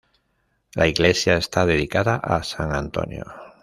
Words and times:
La 0.73 0.87
iglesia 0.87 1.37
está 1.37 1.63
dedicada 1.67 2.15
a 2.15 2.41
San 2.41 2.73
Antonio. 2.73 3.23